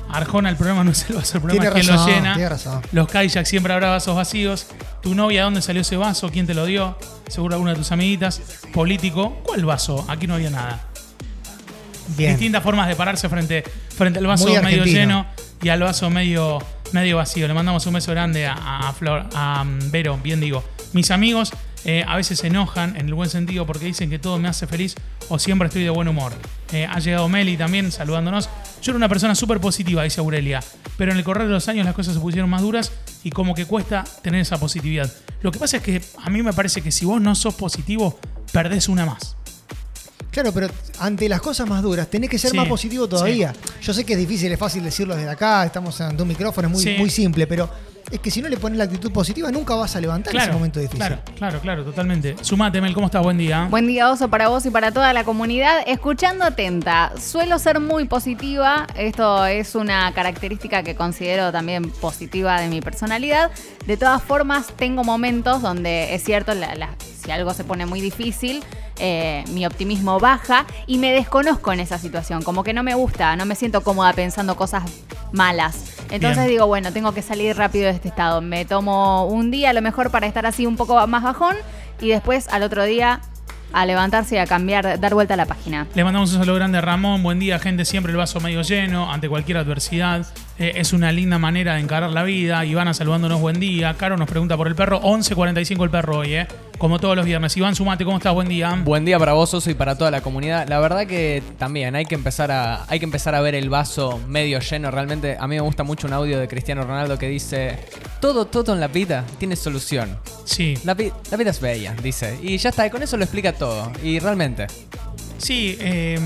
Arjona, 0.10 0.50
el 0.50 0.56
problema 0.56 0.84
no 0.84 0.92
es 0.92 1.10
el 1.10 1.16
vaso, 1.16 1.38
el 1.38 1.42
problema 1.42 1.62
Tiene 1.64 1.80
es 1.80 1.86
quién 1.86 1.98
razón, 1.98 2.10
lo 2.12 2.16
llena. 2.16 2.34
tiene 2.36 2.50
razón. 2.50 2.82
Los 2.92 3.08
kayak 3.08 3.46
siempre 3.46 3.74
habrá 3.74 3.90
vasos 3.90 4.16
vacíos. 4.16 4.68
Tu 5.02 5.16
novia, 5.16 5.44
¿dónde 5.44 5.62
salió 5.62 5.82
ese 5.82 5.98
vaso? 5.98 6.30
¿Quién 6.30 6.46
te 6.46 6.54
lo 6.54 6.66
dio? 6.66 6.98
Seguro 7.28 7.56
alguna 7.56 7.72
de 7.72 7.78
tus 7.78 7.92
amiguitas. 7.92 8.42
Político, 8.74 9.40
¿cuál 9.44 9.66
vaso? 9.66 10.06
Aquí 10.08 10.28
no 10.28 10.36
había 10.36 10.50
nada. 10.52 10.82
Bien. 12.16 12.32
Distintas 12.34 12.62
formas 12.64 12.88
de 12.88 12.96
pararse 12.96 13.28
frente, 13.28 13.64
frente 13.96 14.20
al 14.20 14.28
vaso 14.28 14.44
Muy 14.46 14.54
medio 14.60 14.82
argentino. 14.84 15.00
lleno 15.00 15.26
y 15.62 15.70
al 15.70 15.82
vaso 15.82 16.10
medio, 16.10 16.60
medio 16.92 17.18
vacío. 17.18 17.48
Le 17.48 17.54
mandamos 17.54 17.86
un 17.88 17.94
beso 17.94 18.12
grande 18.12 18.46
a, 18.46 18.54
a 18.88 18.94
Flor, 18.94 19.26
a 19.34 19.64
um, 19.64 19.80
Vero, 19.92 20.18
bien 20.22 20.40
digo. 20.40 20.64
Mis 20.94 21.10
amigos 21.12 21.52
eh, 21.86 22.06
a 22.08 22.16
veces 22.16 22.40
se 22.40 22.48
enojan 22.48 22.96
en 22.98 23.08
el 23.08 23.14
buen 23.14 23.30
sentido 23.30 23.66
porque 23.66 23.86
dicen 23.86 24.10
que 24.10 24.20
todo 24.20 24.38
me 24.38 24.48
hace 24.48 24.68
feliz 24.68 24.96
o 25.30 25.40
siempre 25.40 25.68
estoy 25.68 25.84
de 25.84 25.90
buen 25.90 26.08
humor. 26.08 26.34
Eh, 26.72 26.86
ha 26.90 27.00
llegado 27.00 27.30
Meli 27.30 27.56
también 27.58 27.92
saludándonos. 27.92 28.50
Yo 28.82 28.92
era 28.92 28.98
una 28.98 29.08
persona 29.10 29.36
súper 29.36 29.60
positiva, 29.60 30.04
dice 30.04 30.20
Aurelia, 30.22 30.62
pero 30.98 31.12
en 31.12 31.18
el 31.18 31.24
correr 31.24 31.48
de 31.48 31.54
los 31.54 31.68
años 31.68 31.86
las 31.86 31.96
cosas 31.96 32.16
se 32.16 32.20
pusieron 32.20 32.50
más 32.50 32.62
duras 32.62 32.92
y 33.24 33.30
como 33.30 33.54
que 33.54 33.66
cuesta 33.66 34.04
tener 34.22 34.42
esa 34.42 34.58
positividad. 34.58 35.12
Lo 35.42 35.52
que 35.52 35.60
pasa 35.60 35.78
es 35.78 35.84
que 35.84 36.02
a 36.24 36.30
mí 36.30 36.42
me 36.42 36.54
parece 36.54 36.82
que 36.82 36.92
si 36.92 37.06
vos 37.06 37.22
no 37.22 37.36
sos 37.36 37.54
positivo, 37.56 38.20
perdés 38.52 38.88
una 38.90 39.06
más. 39.06 39.36
Claro, 40.32 40.52
pero 40.52 40.68
ante 41.00 41.30
las 41.30 41.42
cosas 41.42 41.70
más 41.70 41.84
duras 41.84 42.08
tenés 42.10 42.30
que 42.30 42.40
ser 42.40 42.52
Sí, 42.52 42.58
más 42.58 42.68
positivo 42.68 43.08
todavía. 43.08 43.54
Yo 43.84 43.94
sé 43.94 44.04
que 44.04 44.14
es 44.14 44.20
difícil, 44.20 44.52
es 44.52 44.58
fácil 44.58 44.84
decirlo 44.84 45.16
desde 45.16 45.30
acá, 45.30 45.64
estamos 45.64 46.02
ante 46.02 46.24
un 46.24 46.28
micrófono, 46.30 46.68
es 46.70 46.74
muy, 46.74 46.84
Sí. 46.84 46.96
muy 46.98 47.10
simple, 47.12 47.46
pero 47.46 47.70
es 48.14 48.20
que 48.20 48.30
si 48.30 48.42
no 48.42 48.48
le 48.50 48.58
pones 48.58 48.78
la 48.78 48.84
actitud 48.84 49.12
positiva 49.12 49.52
nunca 49.52 49.74
vas 49.76 49.96
a 49.96 50.00
levantar 50.00 50.36
ese 50.36 50.52
momento 50.52 50.80
difícil. 50.80 51.00
Claro, 51.00 51.18
claro, 51.36 51.60
claro, 51.62 51.84
totalmente. 51.84 52.36
Sumate, 52.42 52.80
Mel, 52.80 52.94
¿cómo 52.94 53.08
estás? 53.08 53.24
Buen 53.24 53.38
día. 53.38 53.68
Buen 53.70 53.88
día, 53.88 54.12
Oso, 54.12 54.28
para 54.30 54.50
vos 54.50 54.66
y 54.66 54.70
para 54.70 54.92
toda 54.92 55.12
la 55.14 55.24
comunidad. 55.24 55.80
Escuchando 55.88 56.46
atenta, 56.46 57.12
suelo 57.20 57.58
ser 57.58 57.80
muy 57.80 58.06
positiva. 58.06 58.86
Esto 58.96 59.46
es 59.48 59.74
una 59.76 60.12
característica 60.14 60.84
que 60.84 60.96
considero 60.96 61.52
también 61.52 61.90
positiva 61.90 62.62
de 62.62 62.68
mi 62.68 62.82
personalidad. 62.82 63.50
De 63.88 63.98
todas 63.98 64.22
formas, 64.22 64.68
tengo 64.76 65.04
momentos 65.04 65.62
donde 65.64 66.14
es 66.14 66.24
cierto, 66.24 66.54
la- 66.54 66.76
la- 66.76 66.96
si 67.20 67.32
algo 67.32 67.54
se 67.54 67.64
pone 67.64 67.86
muy 67.88 68.00
difícil, 68.00 68.64
eh, 69.00 69.44
mi 69.50 69.66
optimismo 69.66 70.20
baja 70.20 70.66
y 70.86 70.98
me 71.00 71.12
desconozco 71.12 71.72
en 71.74 71.80
esa 71.80 71.98
situación. 71.98 72.44
Como 72.44 72.64
que 72.64 72.74
no 72.74 72.84
me 72.84 72.94
gusta, 72.94 73.36
no 73.36 73.46
me 73.46 73.56
siento 73.56 73.82
cómoda 73.82 74.14
pensando 74.14 74.56
cosas 74.56 74.84
malas. 75.32 75.86
Entonces 76.14 76.44
Bien. 76.44 76.50
digo, 76.50 76.68
bueno, 76.68 76.94
tengo 76.94 77.12
que 77.12 77.24
salir 77.24 77.58
rápido 77.58 77.86
de 77.86 77.92
este 77.92 78.08
estado. 78.08 78.40
Me 78.40 78.66
tomo 78.66 79.26
un 79.26 79.50
día 79.50 79.72
a 79.72 79.74
lo 79.74 79.82
mejor 79.82 80.12
para 80.12 80.28
estar 80.28 80.46
así 80.46 80.68
un 80.68 80.78
poco 80.78 81.08
más 81.08 81.24
bajón 81.24 81.56
y 82.00 82.10
después 82.10 82.48
al 82.50 82.62
otro 82.62 82.84
día 82.84 83.20
a 83.74 83.88
levantarse 83.88 84.36
y 84.36 84.38
a 84.38 84.46
cambiar, 84.46 85.00
dar 85.00 85.16
vuelta 85.16 85.34
a 85.34 85.38
la 85.38 85.48
página. 85.48 85.88
Le 85.96 86.04
mandamos 86.04 86.32
un 86.34 86.38
saludo 86.38 86.58
grande 86.58 86.78
a 86.78 86.82
Ramón. 86.82 87.24
Buen 87.24 87.40
día, 87.40 87.58
gente. 87.58 87.84
Siempre 87.84 88.12
el 88.12 88.18
vaso 88.18 88.40
medio 88.40 88.62
lleno 88.62 89.12
ante 89.12 89.28
cualquier 89.28 89.58
adversidad. 89.58 90.28
Eh, 90.60 90.74
es 90.76 90.94
una 90.94 91.12
linda 91.12 91.40
manera 91.40 91.74
de 91.74 91.80
encarar 91.80 92.12
la 92.12 92.22
vida. 92.22 92.64
Ivana 92.64 92.94
saludándonos, 92.94 93.42
buen 93.42 93.60
día. 93.60 93.96
Caro 93.96 94.16
nos 94.16 94.30
pregunta 94.30 94.56
por 94.56 94.68
el 94.68 94.76
perro. 94.76 95.02
11.45 95.02 95.84
el 95.84 95.90
perro 95.90 96.20
hoy, 96.20 96.36
¿eh? 96.36 96.48
Como 96.84 97.00
todos 97.00 97.16
los 97.16 97.26
viernes. 97.26 97.56
Iván, 97.56 97.76
sumate, 97.76 98.04
¿cómo 98.04 98.18
estás? 98.18 98.34
Buen 98.34 98.50
día. 98.50 98.78
Buen 98.84 99.06
día 99.06 99.18
para 99.18 99.32
vos, 99.32 99.54
Oso, 99.54 99.70
y 99.70 99.74
para 99.74 99.98
toda 99.98 100.12
la 100.12 100.20
comunidad. 100.20 100.68
La 100.68 100.82
verdad 100.82 101.08
que 101.08 101.42
también 101.58 101.96
hay 101.96 102.06
que 102.06 102.14
empezar 102.14 102.52
a, 102.52 102.84
hay 102.90 103.00
que 103.00 103.06
empezar 103.06 103.36
a 103.36 103.40
ver 103.40 103.56
el 103.56 103.70
vaso 103.70 104.20
medio 104.28 104.60
lleno. 104.60 104.92
Realmente 104.92 105.38
a 105.40 105.48
mí 105.48 105.56
me 105.56 105.62
gusta 105.62 105.86
mucho 105.86 106.08
un 106.08 106.14
audio 106.14 106.38
de 106.38 106.50
Cristiano 106.50 106.84
Ronaldo 106.84 107.18
que 107.18 107.30
dice, 107.30 107.80
todo, 108.20 108.48
todo 108.48 108.74
en 108.74 108.82
la 108.82 108.90
vida 108.90 109.24
tiene 109.38 109.56
solución. 109.56 110.20
Sí. 110.44 110.78
La, 110.84 110.94
vida 110.94 111.14
es 111.32 111.62
bella, 111.62 111.96
dice. 112.04 112.38
Y 112.44 112.58
ya 112.58 112.72
está, 112.72 112.86
y 112.86 112.90
con 112.90 113.02
eso 113.02 113.16
lo 113.16 113.24
explica 113.24 113.54
todo. 113.54 113.90
Y 114.04 114.20
realmente. 114.20 114.68
Sí, 115.38 115.78
eh, 115.80 116.20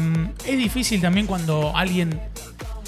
es 0.43 0.57
difícil 0.57 0.99
también 0.99 1.27
cuando 1.27 1.77
alguien 1.77 2.19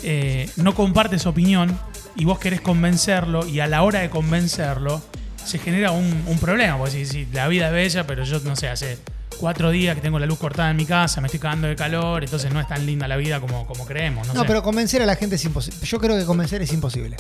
eh, 0.02 0.50
no 0.56 0.74
comparte 0.74 1.20
su 1.20 1.30
opinión 1.30 1.78
y 2.16 2.26
vos 2.26 2.40
querés 2.40 2.62
convencerlo 2.62 3.46
y 3.46 3.60
a 3.60 3.68
la 3.68 3.84
hora 3.84 4.00
de 4.00 4.10
convencerlo 4.10 5.04
se 5.46 5.60
genera 5.60 5.92
un, 5.92 6.24
un 6.28 6.40
problema. 6.40 6.78
Porque 6.78 6.92
si, 6.92 7.06
si 7.06 7.26
la 7.34 7.48
vida 7.48 7.68
es 7.68 7.74
bella, 7.74 8.06
pero 8.08 8.24
yo 8.24 8.40
no 8.42 8.56
sé, 8.56 8.68
hace 8.70 8.98
cuatro 9.40 9.72
días 9.72 9.96
que 9.96 10.02
tengo 10.02 10.20
la 10.20 10.26
luz 10.26 10.38
cortada 10.40 10.70
en 10.72 10.78
mi 10.78 10.86
casa, 10.86 11.22
me 11.22 11.28
estoy 11.28 11.40
cagando 11.40 11.68
de 11.68 11.76
calor, 11.76 12.24
entonces 12.24 12.52
no 12.52 12.60
es 12.60 12.68
tan 12.68 12.86
linda 12.86 13.08
la 13.08 13.16
vida 13.18 13.40
como, 13.40 13.66
como 13.66 13.86
creemos. 13.86 14.28
No, 14.28 14.34
No, 14.34 14.42
sé. 14.42 14.48
pero 14.48 14.62
convencer 14.64 15.02
a 15.02 15.06
la 15.06 15.16
gente 15.16 15.36
es 15.38 15.46
imposible. 15.46 15.80
Yo 15.86 16.00
creo 16.00 16.18
que 16.18 16.26
convencer 16.26 16.62
es 16.62 16.74
imposible. 16.74 17.16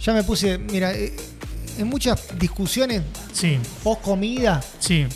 Ya 0.00 0.12
me 0.12 0.22
puse, 0.24 0.58
mira, 0.58 0.92
eh, 0.92 1.14
en 1.78 1.86
muchas 1.88 2.38
discusiones 2.38 3.02
Sí, 3.32 3.58
post 3.82 4.02
comida 4.02 4.62
sí, 4.78 5.06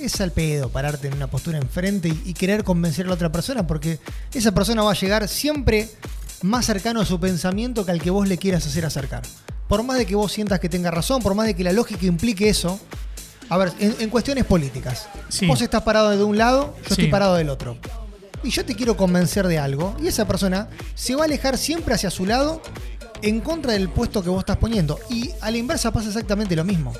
es 0.00 0.20
al 0.20 0.32
pedo 0.32 0.68
pararte 0.70 1.06
en 1.08 1.14
una 1.14 1.26
postura 1.28 1.58
enfrente 1.58 2.08
y, 2.08 2.22
y 2.30 2.34
querer 2.34 2.64
convencer 2.64 3.04
a 3.06 3.08
la 3.10 3.14
otra 3.14 3.30
persona 3.30 3.66
porque 3.66 3.98
esa 4.34 4.52
persona 4.52 4.82
va 4.82 4.90
a 4.92 4.94
llegar 4.94 5.28
siempre 5.28 5.88
más 6.42 6.66
cercano 6.66 7.00
a 7.02 7.04
su 7.06 7.20
pensamiento 7.20 7.84
que 7.86 7.92
al 7.92 8.02
que 8.02 8.10
vos 8.10 8.26
le 8.26 8.36
quieras 8.36 8.66
hacer 8.66 8.84
acercar. 8.84 9.22
Por 9.68 9.82
más 9.82 9.98
de 9.98 10.06
que 10.06 10.14
vos 10.14 10.30
sientas 10.32 10.60
que 10.60 10.68
tenga 10.68 10.90
razón, 10.90 11.22
por 11.22 11.34
más 11.34 11.46
de 11.46 11.54
que 11.54 11.64
la 11.64 11.72
lógica 11.72 12.04
implique 12.06 12.48
eso, 12.48 12.78
A 13.48 13.58
ver, 13.58 13.72
en, 13.80 13.94
en 13.98 14.08
cuestiones 14.08 14.44
políticas. 14.44 15.08
Sí. 15.28 15.46
Vos 15.46 15.60
estás 15.60 15.82
parado 15.82 16.10
de 16.10 16.24
un 16.24 16.38
lado, 16.38 16.74
yo 16.84 16.90
estoy 16.90 17.08
parado 17.08 17.34
del 17.34 17.50
otro. 17.50 17.76
Y 18.42 18.50
yo 18.50 18.64
te 18.64 18.74
quiero 18.74 18.96
convencer 18.96 19.46
de 19.46 19.58
algo. 19.58 19.94
Y 20.02 20.06
esa 20.08 20.26
persona 20.26 20.68
se 20.94 21.14
va 21.14 21.22
a 21.22 21.24
alejar 21.26 21.58
siempre 21.58 21.94
hacia 21.94 22.10
su 22.10 22.24
lado 22.24 22.62
en 23.20 23.40
contra 23.40 23.72
del 23.72 23.88
puesto 23.90 24.22
que 24.22 24.30
vos 24.30 24.40
estás 24.40 24.56
poniendo. 24.56 24.98
Y 25.10 25.30
a 25.40 25.50
la 25.50 25.58
inversa 25.58 25.92
pasa 25.92 26.08
exactamente 26.08 26.56
lo 26.56 26.64
mismo. 26.64 26.92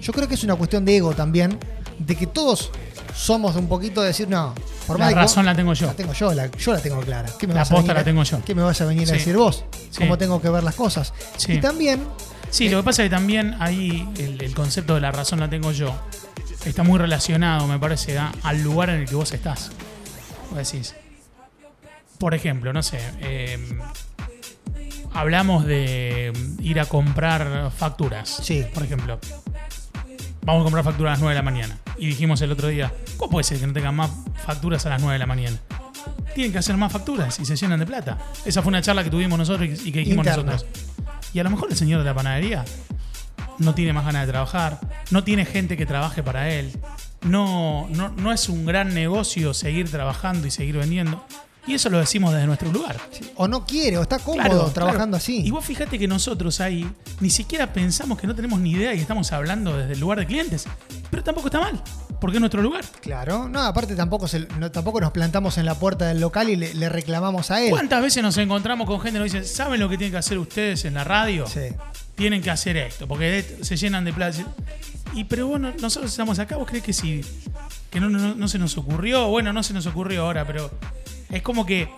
Yo 0.00 0.12
creo 0.12 0.28
que 0.28 0.34
es 0.34 0.44
una 0.44 0.54
cuestión 0.54 0.84
de 0.84 0.96
ego 0.96 1.14
también, 1.14 1.58
de 1.98 2.16
que 2.16 2.26
todos 2.26 2.70
somos 3.14 3.56
un 3.56 3.68
poquito 3.68 4.00
de 4.02 4.08
decir, 4.08 4.28
no, 4.28 4.54
por 4.86 4.98
La 4.98 5.06
más 5.06 5.14
que 5.14 5.20
razón 5.20 5.42
vos- 5.44 5.46
la 5.52 5.56
tengo 5.56 5.72
yo. 5.74 5.86
La 5.88 5.94
tengo 5.94 6.12
yo, 6.12 6.32
la- 6.34 6.50
yo 6.50 6.72
la 6.72 6.80
tengo 6.80 7.00
clara. 7.00 7.28
¿Qué 7.38 7.46
me 7.46 7.54
La 7.54 7.60
vas 7.60 7.70
a 7.70 7.74
posta 7.74 7.82
venir 7.92 7.96
la 7.96 8.04
tengo 8.04 8.22
yo. 8.22 8.44
¿Qué 8.44 8.54
me 8.54 8.62
vas 8.62 8.80
a 8.80 8.84
venir 8.86 9.08
a 9.08 9.12
decir 9.12 9.36
vos? 9.36 9.64
Sí. 9.90 9.98
¿Cómo 9.98 10.16
tengo 10.18 10.40
que 10.40 10.48
ver 10.50 10.62
las 10.62 10.74
cosas? 10.74 11.12
Sí. 11.36 11.52
Y 11.54 11.60
también, 11.60 12.06
Sí, 12.50 12.68
lo 12.70 12.78
que 12.78 12.84
pasa 12.84 13.02
es 13.02 13.10
que 13.10 13.14
también 13.14 13.56
ahí 13.60 14.08
el, 14.16 14.40
el 14.40 14.54
concepto 14.54 14.94
de 14.94 15.02
la 15.02 15.12
razón 15.12 15.38
la 15.40 15.50
tengo 15.50 15.70
yo. 15.72 15.94
Está 16.64 16.82
muy 16.82 16.98
relacionado, 16.98 17.66
me 17.66 17.78
parece, 17.78 18.18
al 18.18 18.62
lugar 18.62 18.88
en 18.90 19.00
el 19.02 19.08
que 19.08 19.14
vos 19.14 19.32
estás. 19.32 19.70
Vos 20.50 20.56
decís. 20.72 20.94
Por 22.18 22.34
ejemplo, 22.34 22.72
no 22.72 22.82
sé. 22.82 22.98
eh, 23.20 23.58
hablamos 25.12 25.64
de 25.66 26.32
ir 26.60 26.80
a 26.80 26.86
comprar 26.86 27.70
facturas. 27.76 28.40
Sí. 28.42 28.64
Por 28.72 28.82
ejemplo. 28.84 29.18
Vamos 30.48 30.62
a 30.62 30.64
comprar 30.64 30.82
facturas 30.82 31.10
a 31.10 31.12
las 31.12 31.20
9 31.20 31.34
de 31.34 31.38
la 31.38 31.42
mañana. 31.42 31.78
Y 31.98 32.06
dijimos 32.06 32.40
el 32.40 32.50
otro 32.50 32.68
día, 32.68 32.90
¿cómo 33.18 33.32
puede 33.32 33.44
ser 33.44 33.60
que 33.60 33.66
no 33.66 33.74
tengan 33.74 33.94
más 33.94 34.10
facturas 34.46 34.86
a 34.86 34.88
las 34.88 35.02
9 35.02 35.12
de 35.12 35.18
la 35.18 35.26
mañana? 35.26 35.58
Tienen 36.34 36.52
que 36.52 36.58
hacer 36.58 36.74
más 36.78 36.90
facturas 36.90 37.38
y 37.38 37.44
se 37.44 37.54
llenan 37.54 37.78
de 37.78 37.84
plata. 37.84 38.16
Esa 38.46 38.62
fue 38.62 38.70
una 38.70 38.80
charla 38.80 39.04
que 39.04 39.10
tuvimos 39.10 39.38
nosotros 39.38 39.68
y 39.84 39.92
que 39.92 39.98
dijimos 39.98 40.26
Interna. 40.26 40.52
nosotros. 40.52 40.84
Y 41.34 41.38
a 41.38 41.44
lo 41.44 41.50
mejor 41.50 41.68
el 41.70 41.76
señor 41.76 41.98
de 41.98 42.06
la 42.06 42.14
panadería 42.14 42.64
no 43.58 43.74
tiene 43.74 43.92
más 43.92 44.06
ganas 44.06 44.24
de 44.24 44.32
trabajar, 44.32 44.80
no 45.10 45.22
tiene 45.22 45.44
gente 45.44 45.76
que 45.76 45.84
trabaje 45.84 46.22
para 46.22 46.48
él, 46.48 46.72
no, 47.20 47.86
no, 47.90 48.08
no 48.08 48.32
es 48.32 48.48
un 48.48 48.64
gran 48.64 48.94
negocio 48.94 49.52
seguir 49.52 49.90
trabajando 49.90 50.46
y 50.46 50.50
seguir 50.50 50.78
vendiendo. 50.78 51.22
Y 51.66 51.74
eso 51.74 51.90
lo 51.90 51.98
decimos 51.98 52.32
desde 52.32 52.46
nuestro 52.46 52.72
lugar. 52.72 52.96
o 53.36 53.46
no 53.46 53.66
quiere, 53.66 53.98
o 53.98 54.02
está 54.02 54.18
cómodo 54.18 54.42
Claro, 54.42 54.64
trabajando 54.70 55.04
claro. 55.04 55.16
así. 55.16 55.42
Y 55.46 55.50
vos 55.50 55.64
fíjate 55.64 55.98
que 55.98 56.08
nosotros 56.08 56.60
ahí 56.60 56.88
ni 57.20 57.28
siquiera 57.28 57.72
pensamos 57.72 58.18
que 58.18 58.26
no 58.26 58.34
tenemos 58.34 58.58
ni 58.60 58.70
idea 58.72 58.94
y 58.94 59.00
estamos 59.00 59.30
hablando 59.32 59.76
desde 59.76 59.92
el 59.92 60.00
lugar 60.00 60.18
de 60.18 60.26
clientes. 60.26 60.64
Pero 61.10 61.22
tampoco 61.22 61.48
está 61.48 61.60
mal, 61.60 61.82
porque 62.20 62.38
es 62.38 62.40
nuestro 62.40 62.62
lugar. 62.62 62.84
Claro, 63.02 63.48
no, 63.50 63.60
aparte 63.60 63.94
tampoco, 63.96 64.26
se- 64.28 64.46
no, 64.58 64.70
tampoco 64.70 65.00
nos 65.00 65.10
plantamos 65.12 65.58
en 65.58 65.66
la 65.66 65.74
puerta 65.74 66.06
del 66.06 66.20
local 66.20 66.48
y 66.48 66.56
le, 66.56 66.72
le 66.74 66.88
reclamamos 66.88 67.50
a 67.50 67.62
él. 67.62 67.70
¿Cuántas 67.70 68.00
veces 68.02 68.22
nos 68.22 68.36
encontramos 68.38 68.86
con 68.86 68.98
gente 69.00 69.18
que 69.18 69.24
nos 69.24 69.32
dice, 69.32 69.44
¿saben 69.44 69.78
lo 69.80 69.88
que 69.90 69.98
tienen 69.98 70.12
que 70.12 70.18
hacer 70.18 70.38
ustedes 70.38 70.84
en 70.86 70.94
la 70.94 71.04
radio? 71.04 71.46
Sí. 71.46 71.60
tienen 72.14 72.40
que 72.42 72.50
hacer 72.50 72.76
esto, 72.78 73.06
porque 73.06 73.58
se 73.60 73.76
llenan 73.76 74.04
de 74.04 74.12
plata. 74.14 74.38
Y 75.14 75.24
pero 75.24 75.46
bueno, 75.48 75.72
nosotros 75.80 76.10
estamos 76.10 76.38
acá, 76.38 76.56
¿vos 76.56 76.66
crees 76.66 76.82
que 76.84 76.92
sí? 76.92 77.20
Que 77.90 78.00
no, 78.00 78.08
no, 78.10 78.34
no 78.34 78.48
se 78.48 78.58
nos 78.58 78.76
ocurrió, 78.78 79.28
bueno, 79.28 79.52
no 79.52 79.62
se 79.62 79.72
nos 79.74 79.86
ocurrió 79.86 80.22
ahora, 80.24 80.46
pero 80.46 80.70
es 81.30 81.42
como 81.42 81.66
que 81.66 81.88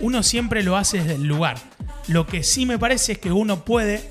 uno 0.00 0.22
siempre 0.22 0.62
lo 0.62 0.76
hace 0.76 0.98
desde 0.98 1.14
el 1.14 1.24
lugar. 1.24 1.56
Lo 2.08 2.26
que 2.26 2.42
sí 2.42 2.66
me 2.66 2.78
parece 2.78 3.12
es 3.12 3.18
que 3.18 3.32
uno 3.32 3.64
puede 3.64 4.08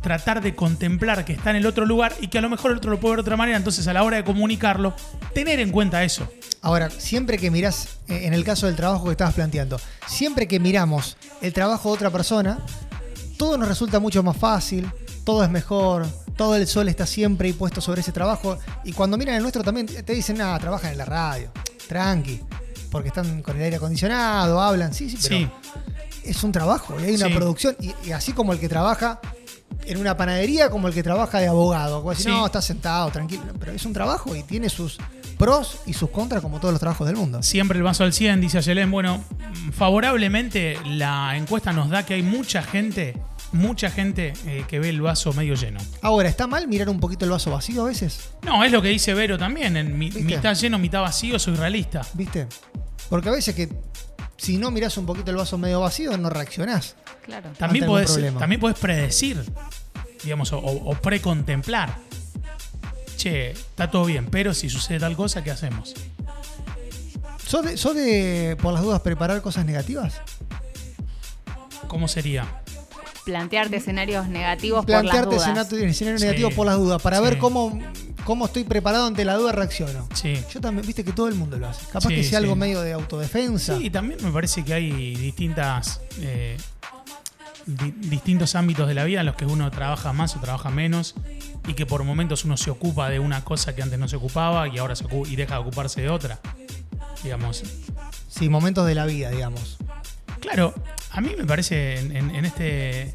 tratar 0.00 0.40
de 0.40 0.54
contemplar 0.54 1.24
que 1.24 1.32
está 1.32 1.50
en 1.50 1.56
el 1.56 1.66
otro 1.66 1.84
lugar 1.84 2.14
y 2.20 2.28
que 2.28 2.38
a 2.38 2.40
lo 2.40 2.48
mejor 2.48 2.70
el 2.70 2.76
otro 2.78 2.90
lo 2.90 3.00
puede 3.00 3.12
ver 3.12 3.18
de 3.18 3.22
otra 3.22 3.36
manera, 3.36 3.56
entonces 3.56 3.88
a 3.88 3.92
la 3.92 4.04
hora 4.04 4.18
de 4.18 4.24
comunicarlo, 4.24 4.94
tener 5.34 5.58
en 5.58 5.72
cuenta 5.72 6.04
eso. 6.04 6.28
Ahora, 6.62 6.90
siempre 6.90 7.38
que 7.38 7.50
mirás, 7.50 7.98
eh, 8.08 8.20
en 8.24 8.32
el 8.32 8.44
caso 8.44 8.66
del 8.66 8.76
trabajo 8.76 9.06
que 9.06 9.10
estabas 9.10 9.34
planteando, 9.34 9.80
siempre 10.06 10.46
que 10.46 10.60
miramos 10.60 11.16
el 11.42 11.52
trabajo 11.52 11.88
de 11.88 11.94
otra 11.96 12.10
persona, 12.10 12.58
todo 13.36 13.58
nos 13.58 13.68
resulta 13.68 13.98
mucho 13.98 14.22
más 14.22 14.36
fácil, 14.36 14.88
todo 15.24 15.42
es 15.42 15.50
mejor, 15.50 16.06
todo 16.36 16.54
el 16.56 16.66
sol 16.66 16.88
está 16.88 17.06
siempre 17.06 17.52
puesto 17.52 17.80
sobre 17.80 18.00
ese 18.00 18.12
trabajo. 18.12 18.58
Y 18.84 18.92
cuando 18.92 19.18
miran 19.18 19.34
el 19.34 19.42
nuestro 19.42 19.64
también 19.64 19.86
te 19.86 20.12
dicen, 20.12 20.38
nada, 20.38 20.58
trabajan 20.58 20.92
en 20.92 20.98
la 20.98 21.04
radio, 21.04 21.50
tranqui, 21.88 22.40
porque 22.90 23.08
están 23.08 23.42
con 23.42 23.56
el 23.56 23.62
aire 23.64 23.76
acondicionado, 23.76 24.60
hablan, 24.60 24.92
sí, 24.94 25.08
sí, 25.10 25.16
pero 25.22 25.36
Sí. 25.38 25.48
es 26.24 26.42
un 26.42 26.52
trabajo 26.52 26.94
y 27.00 27.04
hay 27.04 27.14
una 27.14 27.26
Sí. 27.28 27.34
producción. 27.34 27.76
Y, 27.80 27.94
y 28.04 28.12
así 28.12 28.32
como 28.32 28.52
el 28.52 28.58
que 28.58 28.68
trabaja 28.68 29.20
en 29.84 29.98
una 29.98 30.16
panadería, 30.16 30.70
como 30.70 30.88
el 30.88 30.94
que 30.94 31.02
trabaja 31.02 31.38
de 31.38 31.48
abogado. 31.48 31.98
Como 31.98 32.10
decir, 32.10 32.26
Sí. 32.26 32.30
no, 32.30 32.46
está 32.46 32.60
sentado, 32.62 33.10
tranquilo. 33.10 33.42
Pero 33.58 33.72
es 33.72 33.84
un 33.84 33.92
trabajo 33.92 34.34
y 34.34 34.42
tiene 34.42 34.68
sus 34.68 34.98
pros 35.38 35.78
y 35.86 35.92
sus 35.92 36.10
contras, 36.10 36.40
como 36.42 36.58
todos 36.60 36.72
los 36.72 36.80
trabajos 36.80 37.06
del 37.06 37.16
mundo. 37.16 37.42
Siempre 37.42 37.76
el 37.78 37.82
vaso 37.84 38.04
al 38.04 38.12
100, 38.12 38.40
dice 38.40 38.58
Ayelén. 38.58 38.90
Bueno, 38.90 39.22
favorablemente 39.72 40.78
la 40.86 41.36
encuesta 41.36 41.72
nos 41.72 41.90
da 41.90 42.04
que 42.04 42.14
hay 42.14 42.22
mucha 42.22 42.62
gente, 42.62 43.14
mucha 43.56 43.90
gente 43.90 44.32
eh, 44.46 44.64
que 44.68 44.78
ve 44.78 44.88
el 44.88 45.00
vaso 45.00 45.32
medio 45.32 45.54
lleno. 45.54 45.80
Ahora, 46.02 46.28
¿está 46.28 46.46
mal 46.46 46.68
mirar 46.68 46.88
un 46.88 47.00
poquito 47.00 47.24
el 47.24 47.30
vaso 47.30 47.50
vacío 47.50 47.82
a 47.82 47.86
veces? 47.86 48.30
No, 48.42 48.62
es 48.64 48.72
lo 48.72 48.82
que 48.82 48.88
dice 48.88 49.14
Vero 49.14 49.38
también. 49.38 49.76
En 49.76 49.98
mitad 49.98 50.54
lleno, 50.54 50.78
mitad 50.78 51.02
vacío, 51.02 51.38
soy 51.38 51.56
realista. 51.56 52.02
¿Viste? 52.14 52.46
Porque 53.08 53.28
a 53.28 53.32
veces 53.32 53.54
que 53.54 53.68
si 54.36 54.58
no 54.58 54.70
mirás 54.70 54.96
un 54.98 55.06
poquito 55.06 55.30
el 55.30 55.36
vaso 55.36 55.58
medio 55.58 55.80
vacío, 55.80 56.16
no 56.16 56.30
reaccionás. 56.30 56.96
Claro. 57.24 57.50
También 57.58 57.86
podés, 57.86 58.10
problema. 58.10 58.38
también 58.38 58.60
podés 58.60 58.78
predecir, 58.78 59.42
digamos, 60.22 60.52
o, 60.52 60.58
o 60.58 60.94
precontemplar. 60.94 61.96
Che, 63.16 63.52
está 63.52 63.90
todo 63.90 64.04
bien, 64.04 64.26
pero 64.26 64.52
si 64.52 64.68
sucede 64.68 65.00
tal 65.00 65.16
cosa, 65.16 65.42
¿qué 65.42 65.50
hacemos? 65.50 65.94
¿Sos 67.46 67.64
de, 67.64 67.76
sos 67.76 67.94
de, 67.94 68.56
por 68.60 68.74
las 68.74 68.82
dudas, 68.82 69.00
preparar 69.00 69.40
cosas 69.40 69.64
negativas? 69.64 70.20
¿Cómo 71.86 72.08
sería? 72.08 72.62
Plantearte 73.26 73.76
escenarios 73.76 74.28
negativos 74.28 74.86
Plantearte 74.86 75.24
por 75.26 75.34
las 75.34 75.44
dudas. 75.46 75.58
escenario, 75.66 75.88
escenario 75.90 76.18
Sí. 76.18 76.24
negativo 76.24 76.50
por 76.52 76.66
las 76.66 76.76
dudas, 76.76 77.02
para 77.02 77.18
Sí. 77.18 77.24
ver 77.24 77.38
cómo, 77.38 77.78
cómo 78.24 78.46
estoy 78.46 78.62
preparado 78.64 79.06
ante 79.06 79.24
la 79.24 79.34
duda, 79.34 79.50
reacciono. 79.52 80.08
Sí. 80.14 80.34
Yo 80.54 80.60
también, 80.60 80.86
viste 80.86 81.04
que 81.04 81.12
todo 81.12 81.26
el 81.28 81.34
mundo 81.34 81.58
lo 81.58 81.66
hace. 81.68 81.84
Capaz 81.86 82.08
Sí, 82.08 82.14
que 82.14 82.22
sea 82.22 82.30
sí. 82.30 82.36
algo 82.36 82.54
medio 82.54 82.80
de 82.82 82.92
autodefensa. 82.92 83.76
Sí, 83.78 83.90
también 83.90 84.20
me 84.22 84.30
parece 84.30 84.64
que 84.64 84.72
hay 84.74 85.16
distintas 85.16 86.00
eh, 86.20 86.56
di- 87.66 87.90
distintos 88.08 88.54
ámbitos 88.54 88.86
de 88.86 88.94
la 88.94 89.02
vida 89.02 89.20
en 89.20 89.26
los 89.26 89.34
que 89.34 89.44
uno 89.44 89.68
trabaja 89.72 90.12
más 90.12 90.36
o 90.36 90.40
trabaja 90.40 90.70
menos 90.70 91.16
y 91.66 91.74
que 91.74 91.84
por 91.84 92.04
momentos 92.04 92.44
uno 92.44 92.56
se 92.56 92.70
ocupa 92.70 93.08
de 93.10 93.18
una 93.18 93.42
cosa 93.42 93.74
que 93.74 93.82
antes 93.82 93.98
no 93.98 94.06
se 94.06 94.14
ocupaba 94.14 94.68
y 94.68 94.78
ahora 94.78 94.94
se 94.94 95.04
ocu- 95.04 95.28
y 95.28 95.34
deja 95.34 95.54
de 95.56 95.60
ocuparse 95.62 96.00
de 96.00 96.10
otra. 96.10 96.38
Digamos. 97.24 97.64
Sí, 98.28 98.48
momentos 98.48 98.86
de 98.86 98.94
la 98.94 99.04
vida, 99.04 99.30
digamos. 99.30 99.78
Claro, 100.40 100.74
a 101.16 101.20
mí 101.20 101.32
me 101.36 101.44
parece 101.44 101.98
en, 101.98 102.16
en- 102.16 102.34
en 102.34 102.44
este 102.44 103.12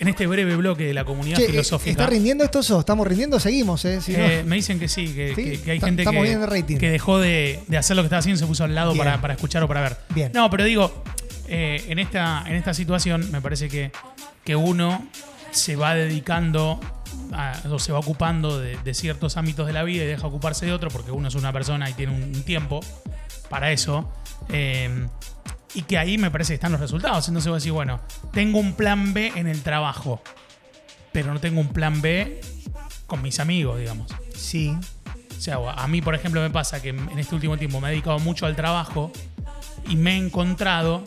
en 0.00 0.08
este 0.08 0.26
breve 0.26 0.56
bloque 0.56 0.84
de 0.84 0.92
la 0.92 1.04
comunidad 1.04 1.38
Che, 1.38 1.44
eh, 1.44 1.50
filosófica. 1.50 1.90
¿Está 1.92 2.06
rindiendo 2.06 2.42
esto? 2.44 2.58
¿Estamos 2.80 3.06
rindiendo? 3.06 3.38
Seguimos, 3.38 3.84
¿eh? 3.84 4.00
Si 4.02 4.12
no- 4.12 4.18
Eh, 4.24 4.42
me 4.44 4.56
dicen 4.56 4.78
que 4.80 4.88
sí, 4.88 5.06
que, 5.14 5.34
Sí, 5.36 5.44
que- 5.44 5.60
que 5.62 5.70
hay 5.70 5.80
gente 5.80 6.04
que, 6.04 6.90
dejó 6.90 7.18
de, 7.20 7.60
de 7.68 7.78
hacer 7.78 7.94
lo 7.96 8.02
que 8.02 8.06
estaba 8.06 8.18
haciendo 8.18 8.36
y 8.36 8.40
se 8.40 8.46
puso 8.46 8.64
al 8.64 8.74
lado 8.74 8.94
para, 8.96 9.20
para 9.20 9.34
escuchar 9.34 9.62
o 9.62 9.68
para 9.68 9.80
ver. 9.82 9.96
Bien. 10.10 10.32
No, 10.34 10.50
pero 10.50 10.64
digo, 10.64 11.04
eh, 11.48 11.82
en, 11.88 12.00
esta, 12.00 12.44
en 12.46 12.54
esta 12.56 12.74
situación 12.74 13.30
me 13.30 13.40
parece 13.40 13.68
que, 13.68 13.92
que 14.44 14.56
uno 14.56 15.06
se 15.52 15.76
va 15.76 15.94
dedicando 15.94 16.80
a- 17.32 17.60
o 17.70 17.78
se 17.78 17.92
va 17.92 18.00
ocupando 18.00 18.58
de, 18.58 18.76
de 18.84 18.94
ciertos 18.94 19.36
ámbitos 19.36 19.66
de 19.68 19.72
la 19.72 19.84
vida 19.84 20.02
y 20.02 20.06
deja 20.08 20.26
ocuparse 20.26 20.66
de 20.66 20.72
otro 20.72 20.90
porque 20.90 21.12
uno 21.12 21.28
es 21.28 21.34
una 21.36 21.52
persona 21.52 21.88
y 21.88 21.92
tiene 21.94 22.12
un, 22.12 22.22
un 22.24 22.42
tiempo 22.42 22.80
para 23.48 23.70
eso. 23.70 24.10
eh, 24.50 24.90
y 25.74 25.82
que 25.82 25.98
ahí 25.98 26.18
me 26.18 26.30
parece 26.30 26.52
que 26.52 26.54
están 26.54 26.72
los 26.72 26.80
resultados. 26.80 27.28
Entonces 27.28 27.50
vos 27.50 27.62
decís, 27.62 27.72
bueno, 27.72 28.00
tengo 28.32 28.58
un 28.58 28.74
plan 28.74 29.12
B 29.12 29.32
en 29.34 29.46
el 29.46 29.62
trabajo, 29.62 30.22
pero 31.12 31.32
no 31.32 31.40
tengo 31.40 31.60
un 31.60 31.68
plan 31.68 32.00
B 32.00 32.40
con 33.06 33.22
mis 33.22 33.40
amigos, 33.40 33.78
digamos. 33.78 34.12
Sí. 34.34 34.74
O 35.36 35.40
sea, 35.40 35.58
a 35.76 35.88
mí, 35.88 36.00
por 36.00 36.14
ejemplo, 36.14 36.40
me 36.40 36.50
pasa 36.50 36.80
que 36.80 36.90
en 36.90 37.18
este 37.18 37.34
último 37.34 37.58
tiempo 37.58 37.80
me 37.80 37.88
he 37.88 37.90
dedicado 37.90 38.18
mucho 38.18 38.46
al 38.46 38.56
trabajo 38.56 39.12
y 39.88 39.96
me 39.96 40.14
he 40.14 40.16
encontrado 40.16 41.04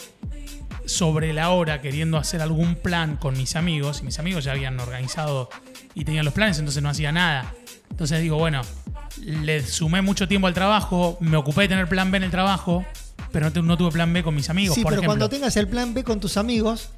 sobre 0.86 1.34
la 1.34 1.50
hora 1.50 1.82
queriendo 1.82 2.18
hacer 2.18 2.42
algún 2.42 2.76
plan 2.76 3.18
con 3.18 3.38
mis 3.38 3.56
amigos. 3.56 4.02
Y 4.02 4.04
mis 4.06 4.20
amigos 4.20 4.44
ya 4.44 4.52
habían 4.52 4.80
organizado 4.80 5.50
y 5.96 6.06
tenían 6.06 6.26
los 6.26 6.34
planes, 6.34 6.60
entonces 6.60 6.84
no 6.84 6.90
hacía 6.90 7.12
nada. 7.12 7.54
Entonces 7.90 8.22
digo, 8.22 8.38
bueno, 8.38 8.62
le 9.24 9.66
sumé 9.66 10.02
mucho 10.02 10.28
tiempo 10.28 10.48
al 10.48 10.54
trabajo, 10.54 11.18
me 11.20 11.38
ocupé 11.38 11.62
de 11.62 11.68
tener 11.70 11.88
plan 11.88 12.12
B 12.12 12.18
en 12.18 12.24
el 12.24 12.32
trabajo, 12.32 12.86
pero 13.38 13.46
no, 13.46 13.54
tu- 13.54 13.62
no 13.62 13.78
tuve 13.78 13.92
plan 13.92 14.12
B 14.12 14.24
con 14.24 14.34
mis 14.34 14.50
amigos, 14.50 14.74
Sí, 14.74 14.82
por 14.82 14.90
pero 14.94 15.02
ejemplo. 15.02 15.12
cuando 15.12 15.30
tengas 15.30 15.56
el 15.58 15.68
plan 15.68 15.94
B 15.94 16.04
con 16.04 16.20
tus 16.20 16.38
amigos, 16.38 16.90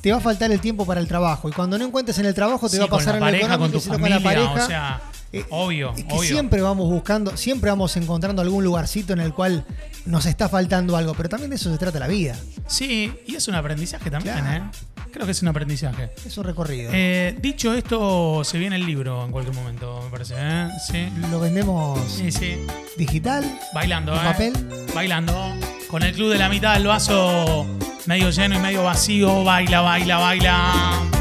te 0.00 0.10
va 0.10 0.18
a 0.18 0.20
faltar 0.20 0.50
el 0.50 0.58
tiempo 0.58 0.84
para 0.84 0.98
el 1.00 1.06
trabajo. 1.06 1.48
Y 1.48 1.52
cuando 1.52 1.78
no 1.78 1.84
encuentres 1.86 2.18
en 2.18 2.26
el 2.26 2.34
trabajo, 2.34 2.66
te 2.68 2.72
Sí, 2.72 2.78
va 2.80 2.86
a 2.86 2.88
pasar 2.88 3.14
en 3.14 3.22
el 3.22 3.28
pareja, 3.28 3.46
con 3.58 3.68
económico, 3.70 3.78
tu 3.80 3.88
familia, 3.90 4.16
con 4.16 4.24
la 4.24 4.28
pareja. 4.30 4.64
o 4.64 4.66
sea, 4.66 5.00
Eh, 5.32 5.44
obvio, 5.50 5.92
es 5.96 6.04
que 6.04 6.12
obvio. 6.14 6.28
siempre 6.28 6.62
vamos 6.62 6.88
buscando, 6.90 7.36
siempre 7.36 7.70
vamos 7.70 7.96
encontrando 7.96 8.42
algún 8.42 8.64
lugarcito 8.64 9.12
en 9.12 9.20
el 9.20 9.32
cual 9.32 9.64
nos 10.04 10.26
está 10.26 10.48
faltando 10.48 10.96
algo, 10.96 11.14
pero 11.14 11.28
también 11.28 11.50
de 11.50 11.56
eso 11.56 11.70
se 11.70 11.78
trata 11.78 12.00
la 12.00 12.08
vida. 12.08 12.36
Sí, 12.66 13.12
y 13.26 13.36
es 13.36 13.46
un 13.46 13.54
aprendizaje 13.54 14.10
también, 14.10 14.36
Claro. 14.36 14.64
¿eh? 14.64 14.70
Creo 15.12 15.26
que 15.26 15.32
es 15.32 15.42
un 15.42 15.48
aprendizaje. 15.48 16.10
Es 16.26 16.36
un 16.38 16.42
recorrido. 16.44 16.90
Eh, 16.92 17.38
dicho 17.40 17.72
esto, 17.72 18.42
se 18.42 18.58
viene 18.58 18.74
el 18.76 18.84
libro 18.84 19.24
en 19.24 19.30
cualquier 19.30 19.54
momento, 19.54 20.00
me 20.04 20.10
parece. 20.10 20.34
¿eh? 20.36 20.68
Sí. 20.90 21.08
Lo 21.30 21.38
vendemos 21.38 22.00
Sí, 22.10 22.32
sí. 22.32 22.56
digital, 22.98 23.44
Bailando, 23.72 24.12
¿En 24.12 24.18
¿eh? 24.18 24.24
papel? 24.24 24.86
Bailando. 24.92 25.32
Con 25.94 26.02
el 26.02 26.12
club 26.12 26.32
de 26.32 26.38
la 26.38 26.48
mitad 26.48 26.74
del 26.74 26.88
vaso 26.88 27.68
medio 28.06 28.28
lleno 28.30 28.56
y 28.56 28.58
medio 28.58 28.82
vacío. 28.82 29.44
Baila, 29.44 29.80
baila, 29.80 30.16
baila. 30.16 31.13